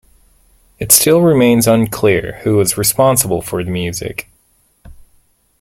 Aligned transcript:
It 0.79 0.91
still 0.91 1.21
remains 1.21 1.67
unclear 1.67 2.39
who 2.41 2.55
was 2.57 2.75
responsible 2.75 3.43
for 3.43 3.63
the 3.63 3.69
music. 3.69 4.31